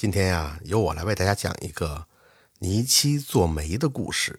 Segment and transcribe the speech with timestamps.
[0.00, 2.06] 今天呀，由我来为大家讲一个
[2.60, 4.38] 泥栖做媒的故事。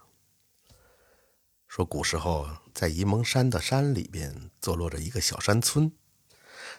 [1.68, 5.92] 说古时候，在沂蒙山的山里边，坐落着一个小山村。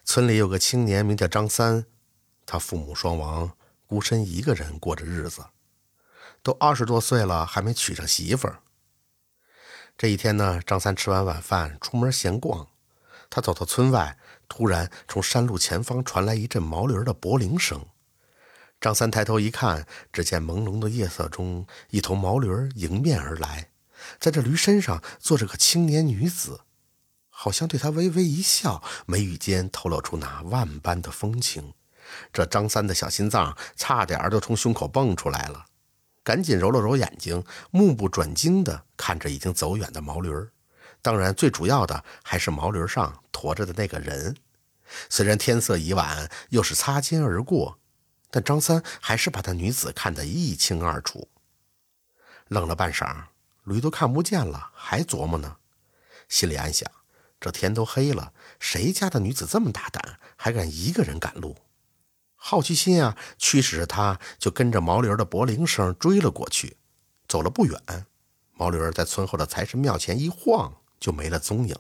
[0.03, 1.85] 村里有个青年，名叫张三，
[2.47, 3.55] 他父母双亡，
[3.85, 5.45] 孤身一个人过着日子。
[6.43, 8.61] 都二十多岁了，还没娶上媳妇儿。
[9.99, 12.67] 这一天呢，张三吃完晚饭，出门闲逛。
[13.29, 14.17] 他走到村外，
[14.49, 17.85] 突然从山路前方传来一阵毛驴的脖铃声。
[18.81, 23.69] 张三抬头一看，只见朦胧的夜色中，一头毛驴迎面而来，
[24.19, 26.61] 在这驴身上坐着个青年女子，
[27.29, 31.75] 好像对他微微一笑，眉宇间透露出那万般的风情。
[32.33, 35.67] 这张三的小心脏差点儿就从胸口蹦出来了，
[36.25, 40.31] 赶紧揉了揉眼睛，目不转睛地看着已经走远的毛驴
[41.03, 44.37] 当然，最主要的还是毛驴上驮着的那个人。
[45.11, 47.80] 虽然天色已晚，又是擦肩而过。
[48.31, 51.29] 但张三还是把那女子看得一清二楚，
[52.49, 53.25] 愣了半晌，
[53.65, 55.57] 驴都看不见了，还琢磨呢，
[56.29, 56.91] 心里暗想：
[57.41, 61.57] 这天都黑了，谁家的女子这么大胆，还敢一个人赶路？
[62.37, 66.77] 好奇心啊，驱使着他，就跟着毛驴的脖铃声追了过去。
[67.29, 68.07] 走了不远，
[68.55, 71.77] 毛驴在村后的财神庙前一晃，就没了踪影。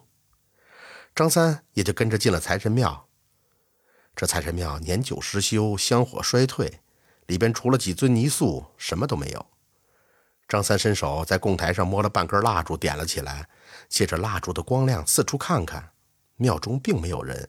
[1.15, 3.09] 张三也就跟着进了财神庙。
[4.21, 6.83] 这财神庙年久失修，香火衰退，
[7.27, 9.47] 里边除了几尊泥塑，什么都没有。
[10.47, 13.49] 张三伸手在供台上摸了半根蜡烛，点了起来，
[13.89, 15.93] 借着蜡烛的光亮四处看看，
[16.37, 17.49] 庙中并没有人。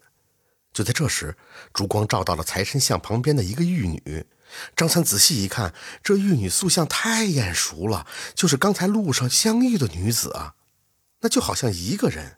[0.72, 1.36] 就在这时，
[1.74, 4.26] 烛光照到了财神像旁边的一个玉女。
[4.74, 10.56] 张三仔细一看，这玉女塑像太眼熟了，就是刚才路上相遇的女子啊，
[11.20, 12.38] 那就好像一个人。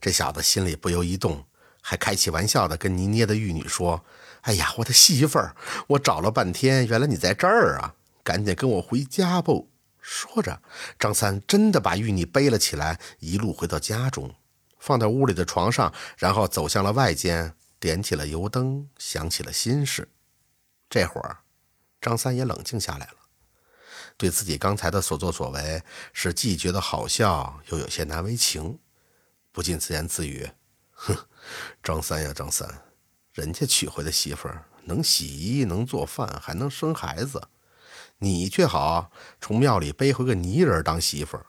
[0.00, 1.46] 这小子心里不由一动。
[1.88, 4.04] 还开起玩笑的跟泥捏的玉女说
[4.42, 5.54] ：“哎呀，我的媳妇儿，
[5.86, 7.94] 我找了半天，原来你在这儿啊！
[8.24, 9.70] 赶紧跟我回家不？”
[10.02, 10.60] 说着，
[10.98, 14.34] 张三真的把玉女背了起来，一路回到家中，
[14.80, 20.08] 放在屋里的床上，然后走向了外间，点起了油灯，想起了心事。
[20.90, 21.38] 这会儿，
[22.00, 23.18] 张三也冷静下来了，
[24.16, 25.80] 对自己刚才的所作所为
[26.12, 28.80] 是既觉得好笑，又有些难为情，
[29.52, 30.50] 不禁自言自语。
[30.96, 31.14] 哼，
[31.82, 32.68] 张三呀，张三，
[33.32, 37.48] 人家娶回的媳妇儿能洗衣，能做饭，还能生孩子，
[38.18, 41.46] 你却好从庙里背回个泥人当媳妇儿，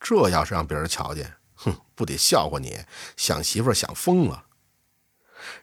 [0.00, 2.80] 这要是让别人瞧见，哼，不得笑话你，
[3.16, 4.46] 想媳妇儿想疯了。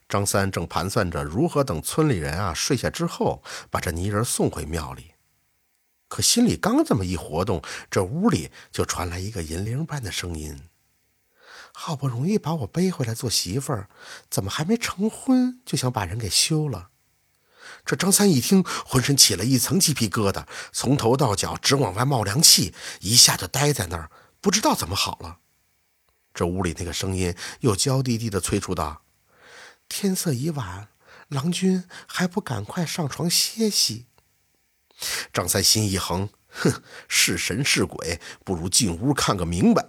[0.08, 5.14] 张三正盘算着如何等村里人啊睡下之后，把这泥人送回庙里，
[6.08, 10.70] 可心里刚这么一活动，这屋里就传来一个银铃般的声音。
[11.78, 13.90] 好不容易把我背回来做媳妇儿，
[14.30, 16.90] 怎么还没成婚就想把人给休了？
[17.86, 24.10] 这张三一听，浑身起了一层鸡皮疙瘩，从头到脚直往外冒凉气，一下就呆在那儿，
[24.40, 25.40] 不知道怎么好了。
[26.34, 29.04] 这屋里那个声音又娇滴滴的催促道
[29.90, 30.88] ：“天色已晚，
[31.28, 34.06] 郎君还不赶快上床歇息？”
[35.34, 39.86] 张三心一横，哼，是神是鬼，不如进屋看个明白。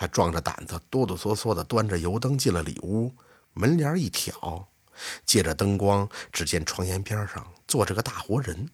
[0.00, 3.12] 他壮着胆子，哆哆嗦嗦地端着油灯进了里屋，
[3.52, 4.68] 门帘一挑，
[5.26, 8.70] 借着灯光，只见床沿边上坐着个大活人。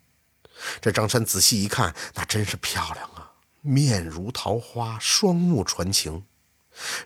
[0.83, 3.33] 这张三仔细一看，那真是漂亮啊，
[3.63, 6.27] 面如桃花，双目传情。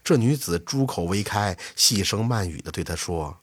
[0.02, 3.38] 这女子朱口微开，细声慢语地对他说：“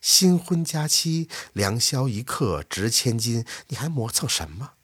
[0.00, 4.74] 新婚佳期，良宵一刻值千金，你还磨蹭什么？”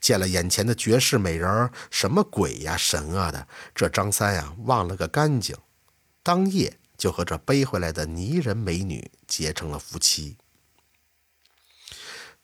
[0.00, 5.56] 见了眼前的绝世美人什么鬼呀神啊的，这张三呀忘了个干净，
[6.22, 10.36] 当夜就和这背回来的泥人美女结成了夫妻。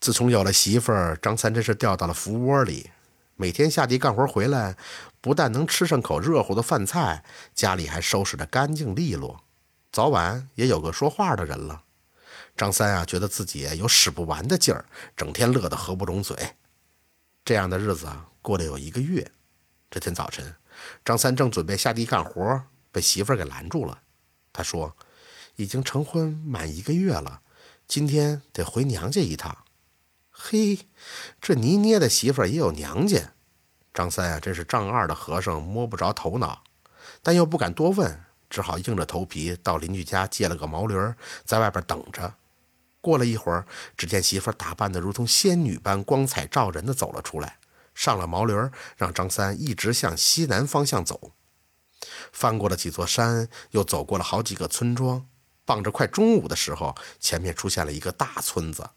[0.01, 2.91] 自从有了媳妇儿，张三真是掉到了福窝里，
[3.37, 4.77] 每天下地干活回来，
[5.23, 7.25] 不但能吃上口热乎的饭菜，
[7.55, 9.43] 家里还收拾得干净利落，
[9.91, 11.85] 早晚也有个说话的人了。
[12.55, 14.85] 张三啊，觉得自己有使不完的劲儿，
[15.17, 16.37] 整天乐得合不拢嘴。
[17.45, 19.31] 这样的日子啊，过了有一个月。
[19.91, 20.55] 这天早晨，
[21.05, 24.01] 张三正准备下地干活，被媳妇儿给拦住了。
[24.53, 24.97] 他说
[25.57, 27.43] ：“已经成婚满一个月了，
[27.87, 29.59] 今天得回娘家一趟。”
[30.33, 30.87] 嘿，
[31.41, 33.35] 这泥捏的媳妇儿也有娘家。
[33.93, 36.65] 张三啊，真是丈二的和尚摸不着头脑，
[37.23, 40.97] 但又不敢多问，只好硬着头皮到邻居家借了个毛驴，
[41.45, 42.35] 在外边等着。
[43.05, 43.67] 过了一会儿，
[43.99, 47.59] 只见媳妇打扮得如同仙女般光彩照人的走了出来，
[47.95, 48.55] 上了毛驴，
[48.97, 51.33] 让张三一直向西南方向走。
[52.33, 55.27] 翻过了几座山，又走过了好几个村庄，
[55.67, 58.89] 傍着快中午的时候，前面出现了一个大村子。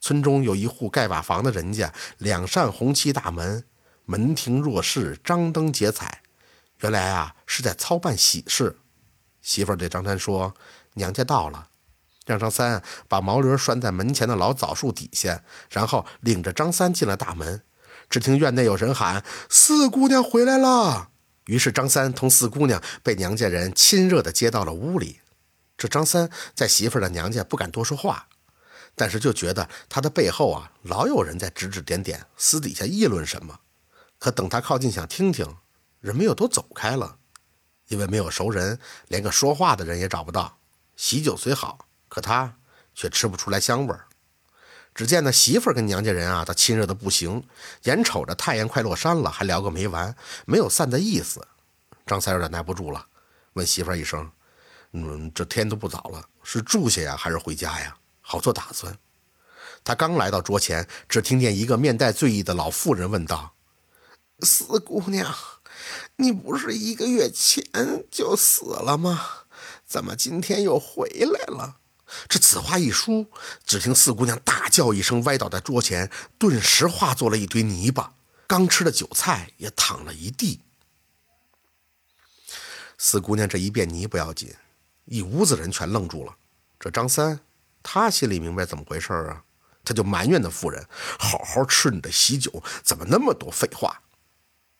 [0.00, 3.64] 村中有一户盖瓦房的人家，两扇红漆大门，
[4.06, 6.22] 门庭若市，张灯结彩。
[6.80, 8.78] 原来啊，是在操办喜事。
[9.42, 10.54] 媳妇儿对张三说
[10.96, 11.68] ：“娘家到了。”
[12.24, 17.62] 让张三把毛驴拴在门前的老枣树底下，然后领着张三进了大门。
[18.08, 21.10] 只听院内有人喊：“四姑娘回来了！”
[21.46, 25.20] 于是张三同四姑娘被娘家人亲热地接到了屋里。
[25.76, 28.28] 这张三在媳妇的娘家不敢多说话，
[28.94, 33.60] 但是就觉得他的背后啊，老有人在指指点点，私底下议论什么。
[34.18, 35.56] 可等他靠近想听听，
[36.00, 37.18] 人们又都走开了，
[37.88, 38.78] 因为没有熟人，
[39.08, 40.58] 连个说话的人也找不到。
[40.96, 42.54] 喜酒虽好，可他
[42.94, 44.06] 却吃不出来香味儿。
[44.94, 47.42] 只见那媳妇儿跟娘家人啊，他亲热的不行，
[47.82, 50.14] 眼瞅着太阳快落山了，还聊个没完，
[50.46, 51.44] 没有散的意思。
[52.06, 53.04] 张三有点耐不住了，
[53.54, 54.30] 问媳妇儿一声
[54.94, 57.96] ：“嗯，这天都不早了，是住下呀，还是回家呀？
[58.20, 58.96] 好做打算。”
[59.82, 63.54] 他刚来到桌前，只听见一个面带醉意的老妇人问道
[64.46, 65.34] ：“四姑娘，
[66.14, 67.64] 你不是一个月前
[68.08, 69.20] 就死了吗？
[69.84, 71.78] 怎么今天又回来了？”
[72.28, 73.26] 这此话一出，
[73.64, 78.14] 只听四姑娘大叫一声，歪倒在桌前，顿时化作了一堆泥巴，
[78.46, 80.60] 刚吃的酒菜也淌了一地。
[82.96, 84.54] 四姑娘这一变泥不要紧，
[85.04, 86.36] 一屋子人全愣住了。
[86.80, 87.40] 这张三，
[87.82, 89.44] 他心里明白怎么回事啊，
[89.84, 90.86] 他就埋怨那妇人
[91.18, 94.02] ：“好好吃你的喜酒，怎么那么多废话？”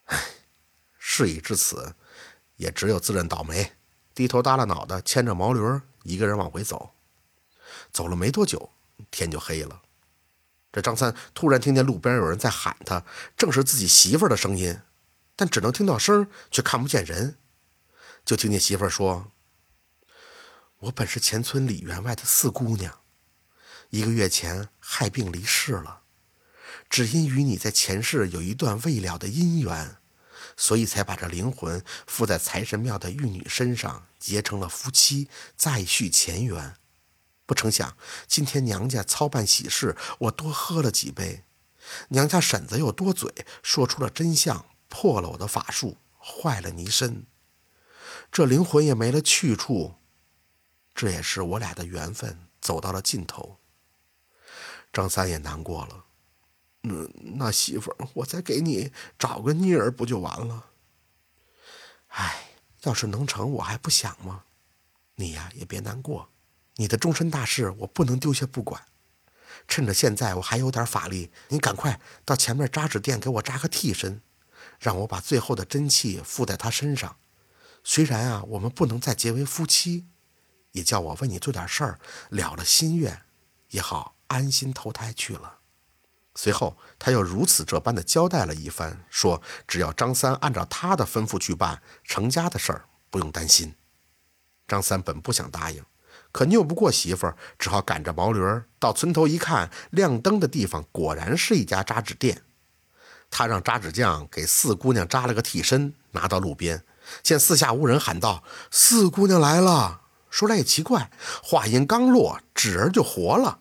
[0.06, 0.18] 唉，
[0.98, 1.94] 事已至此，
[2.56, 3.72] 也只有自认倒霉，
[4.14, 5.60] 低头耷拉脑袋，牵着毛驴，
[6.04, 6.93] 一个人往回走。
[7.94, 8.70] 走了没多久，
[9.10, 9.80] 天就黑了。
[10.72, 13.04] 这张三突然听见路边有人在喊他，
[13.36, 14.80] 正是自己媳妇儿的声音，
[15.36, 17.38] 但只能听到声，却看不见人。
[18.24, 19.30] 就听见媳妇儿说
[20.80, 22.98] ：“我本是前村里员外的四姑娘，
[23.90, 26.00] 一个月前害病离世了，
[26.90, 29.98] 只因与你在前世有一段未了的姻缘，
[30.56, 36.74] 所以才把这灵魂附在财神庙的玉女身上，结成了夫妻，再续前缘。”
[37.46, 37.96] 不成想，
[38.26, 41.44] 今天娘家操办喜事，我多喝了几杯，
[42.08, 43.32] 娘家婶子又多嘴，
[43.62, 47.26] 说出了真相，破了我的法术，坏了泥身，
[48.32, 49.96] 这灵魂也没了去处，
[50.94, 53.58] 这也是我俩的缘分走到了尽头。
[54.92, 56.04] 张三也难过了，
[56.84, 60.66] 嗯，那媳妇，我再给你找个妮儿不就完了？
[62.08, 62.50] 哎，
[62.82, 64.44] 要是能成，我还不想吗？
[65.16, 66.30] 你呀，也别难过。
[66.76, 68.84] 你的终身大事，我不能丢下不管。
[69.66, 74.20] 趁着现在我还有点法力，你赶快到前面扎纸店给我扎个替身，
[74.78, 77.16] 让我把最后的真气附在他身上。
[77.82, 80.06] 虽然啊，我们不能再结为夫妻，
[80.72, 81.98] 也叫我为你做点事儿，
[82.30, 83.22] 了了心愿，
[83.70, 85.60] 也好安心投胎去了。
[86.34, 93.76] 随后他又如此这般的交代了一番，说只要张三按照他的吩咐去办成家的事儿，不用担心。
[94.66, 95.84] 张三本不想答应。
[96.34, 102.42] 可拗不过媳妇儿，只好赶着毛驴儿到村头一看，亮灯的地方果然是一家扎纸店。
[103.30, 106.84] 他让扎纸匠给四姑娘扎了个替身，拿到路边，
[107.22, 108.42] 见四下无人，喊道
[108.72, 111.08] ：“四姑娘来了！”说来也奇怪，
[111.40, 113.60] 话音刚落，纸人就活了。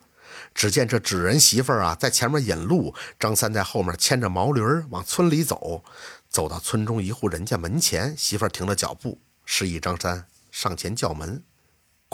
[0.56, 5.84] 只见这纸人媳妇儿啊，在前面引路，张三在后面牵着毛驴儿往村里走。
[6.28, 11.44] 走到村中一户人家门前，媳妇儿停了脚步，示意张三上前叫门。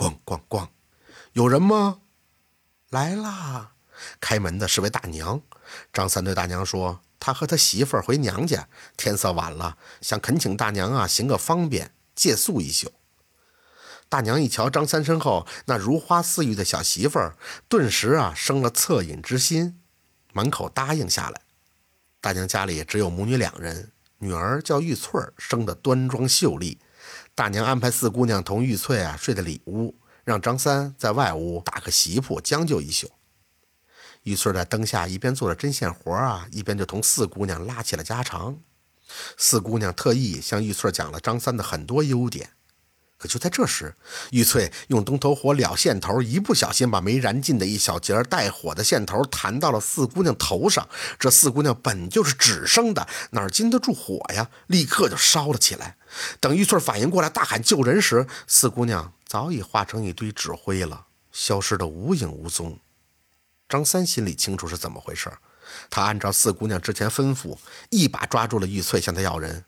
[0.00, 0.68] 咣咣咣，
[1.34, 1.98] 有人吗？
[2.88, 3.72] 来啦！
[4.18, 5.42] 开门的是位大娘。
[5.92, 8.66] 张三对大娘说：“他和他媳妇儿回娘家，
[8.96, 12.94] 天色晚了，想恳请大娘啊行个方便，借宿一宿。”
[14.08, 17.36] 大娘一瞧张三身后那如花似玉的小媳妇儿，
[17.68, 19.82] 顿时啊生了恻隐之心，
[20.32, 21.42] 满口答应下来。
[22.22, 26.78] 大娘家里只有母女两人，女儿叫玉翠儿，生得端庄秀丽。
[27.40, 29.94] 大娘安排四姑娘同玉翠啊睡在里屋，
[30.24, 33.10] 让张三在外屋打个席铺将就一宿。
[34.24, 38.58] 玉翠在灯下一边做着针线活啊，一边就同四姑娘拉起了家常。
[39.38, 42.50] 四姑娘特意向玉翠讲了张三的很多优点。
[43.20, 43.94] 可就在这时，
[44.30, 50.88] 玉翠用东头火燎线头，一不小心把没燃尽的一小截带火的线头弹到了四姑娘头上。
[51.18, 54.48] 这四姑娘本就是纸生的，哪经得住火呀？
[54.68, 55.98] 立刻就烧了起来。
[56.40, 62.78] 等玉翠反应过来，大喊救人时，四姑娘早已化成一堆纸灰了，消失得无影无踪。
[63.68, 65.30] 张三心里清楚是怎么回事，
[65.90, 67.58] 他按照四姑娘之前吩咐，
[67.90, 69.66] 一把抓住了玉翠，向她要人。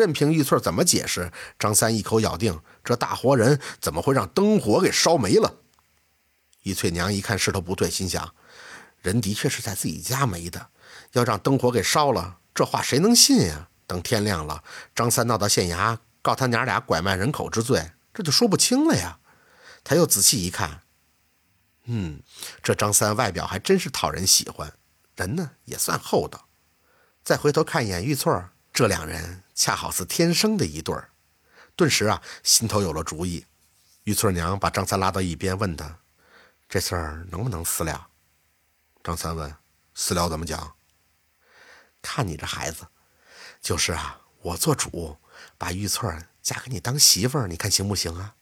[0.00, 5.56] 任凭玉翠怎么解释，张三一口咬定这大活人怎么会让灯火给烧没了？
[6.62, 8.34] 玉翠娘一看势头不对，心想：
[9.02, 10.68] 人的确是在自己家没的，
[11.12, 13.68] 要让灯火给烧了，这话谁能信呀？
[13.86, 14.64] 等天亮了，
[14.94, 19.18] 张三闹到县衙，告他娘俩拐卖人口之罪，这就说不清了呀。
[19.84, 20.80] 他又仔细一看，
[21.84, 22.22] 嗯，
[22.62, 24.72] 这张三外表还真是讨人喜欢，
[25.16, 26.46] 人呢也算厚道。
[27.22, 31.10] 再回头看一眼玉翠儿，这两人恰好是天生的一对儿，
[31.76, 33.44] 顿时啊，心头有了主意。
[34.04, 35.98] 玉翠娘把张三拉到一边，问他
[36.68, 38.08] ：“这事儿能不能私了？”
[39.04, 39.54] 张三问
[39.94, 40.74] ：“私了怎么讲？”
[42.00, 42.86] 看你这孩子，
[43.60, 45.18] 就是啊，我做主
[45.58, 46.10] 把玉翠
[46.40, 48.34] 嫁给你当媳妇儿，你看行不行啊？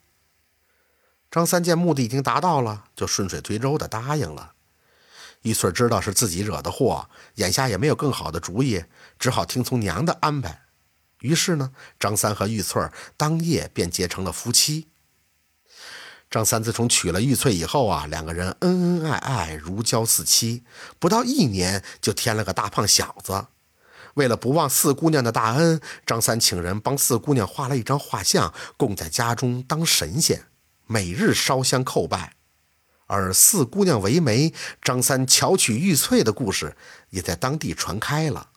[1.31, 4.55] 张三见目的已经达到了，就顺水推舟的答应了。
[5.43, 8.85] 玉翠知道是自己惹的祸，眼下也没有更好的主意，
[9.19, 10.63] 只好听从娘的安排。
[11.21, 12.83] 于是呢，张三和玉翠
[13.17, 14.89] 当夜便结成了夫妻。
[16.31, 20.63] 张三自从娶了玉翠以后啊，两个人恩恩爱爱，如胶似漆，
[20.99, 23.47] 不到一年就添了个大胖小子。
[24.15, 30.47] 为了不忘四姑娘的大恩，张三请人帮四姑娘画了一张画像，供在家中当神仙，
[30.87, 32.38] 每日烧香叩拜。
[33.09, 36.77] 而四姑娘为媒，张三巧取玉翠的故事
[37.11, 38.51] 也在当地传开了。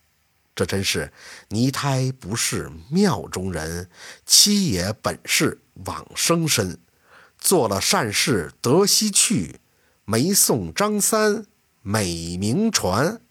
[0.54, 1.12] 这真是
[1.50, 3.90] 泥胎不是庙中人，
[4.26, 6.78] 妻也本是往生身。
[7.38, 9.62] 做了善事得西去，
[10.06, 11.46] 没送张三
[11.82, 13.22] 美名传。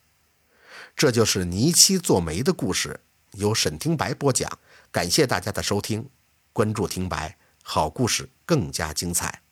[0.97, 3.01] 这就是泥七做媒的故事，
[3.33, 4.59] 由沈听白播讲。
[4.91, 6.09] 感谢大家的收听，
[6.53, 9.43] 关注听白，好故事更加精彩。